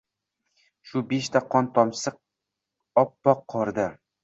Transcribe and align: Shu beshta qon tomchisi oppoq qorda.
Shu 0.91 1.03
beshta 1.11 1.43
qon 1.51 1.69
tomchisi 1.77 2.15
oppoq 3.05 3.47
qorda. 3.57 3.89